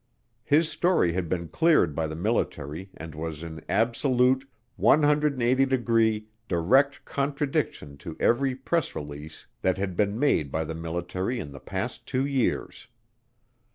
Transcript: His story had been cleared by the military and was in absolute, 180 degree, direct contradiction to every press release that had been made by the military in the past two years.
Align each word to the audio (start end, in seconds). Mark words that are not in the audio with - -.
His 0.43 0.67
story 0.67 1.13
had 1.13 1.29
been 1.29 1.47
cleared 1.47 1.93
by 1.93 2.07
the 2.07 2.15
military 2.15 2.89
and 2.97 3.13
was 3.13 3.43
in 3.43 3.63
absolute, 3.69 4.49
180 4.77 5.63
degree, 5.67 6.25
direct 6.47 7.05
contradiction 7.05 7.97
to 7.97 8.17
every 8.19 8.55
press 8.55 8.95
release 8.95 9.45
that 9.61 9.77
had 9.77 9.95
been 9.95 10.17
made 10.17 10.51
by 10.51 10.63
the 10.63 10.73
military 10.73 11.39
in 11.39 11.51
the 11.51 11.59
past 11.59 12.07
two 12.07 12.25
years. 12.25 12.87